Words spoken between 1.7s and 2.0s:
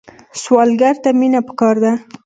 ده